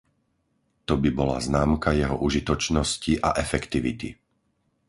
To 0.89 0.93
by 1.03 1.09
bola 1.19 1.37
známka 1.47 1.89
jeho 2.01 2.15
užitočnosti 2.27 3.13
a 3.27 3.37
efektivity. 3.45 4.09